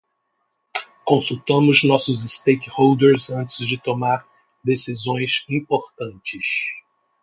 [1.05, 4.27] Consultamos nossos stakeholders antes de tomar
[4.63, 6.43] decisões importantes.